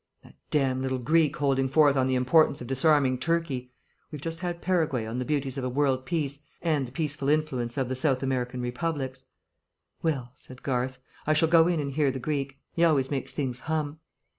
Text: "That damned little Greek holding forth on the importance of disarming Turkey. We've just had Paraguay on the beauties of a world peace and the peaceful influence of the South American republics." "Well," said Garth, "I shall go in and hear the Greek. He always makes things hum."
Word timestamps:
"That 0.23 0.33
damned 0.49 0.81
little 0.81 0.97
Greek 0.97 1.37
holding 1.37 1.67
forth 1.67 1.95
on 1.95 2.07
the 2.07 2.15
importance 2.15 2.59
of 2.59 2.65
disarming 2.65 3.19
Turkey. 3.19 3.71
We've 4.09 4.19
just 4.19 4.39
had 4.39 4.59
Paraguay 4.59 5.05
on 5.05 5.19
the 5.19 5.25
beauties 5.25 5.59
of 5.59 5.63
a 5.63 5.69
world 5.69 6.07
peace 6.07 6.39
and 6.59 6.87
the 6.87 6.91
peaceful 6.91 7.29
influence 7.29 7.77
of 7.77 7.87
the 7.87 7.93
South 7.95 8.23
American 8.23 8.61
republics." 8.61 9.25
"Well," 10.01 10.31
said 10.33 10.63
Garth, 10.63 10.97
"I 11.27 11.33
shall 11.33 11.49
go 11.49 11.67
in 11.67 11.79
and 11.79 11.91
hear 11.91 12.09
the 12.09 12.17
Greek. 12.17 12.57
He 12.73 12.83
always 12.83 13.11
makes 13.11 13.31
things 13.31 13.59
hum." 13.59 13.99